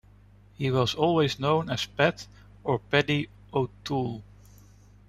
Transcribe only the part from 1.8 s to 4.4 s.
Pat or Paddy O'Toole.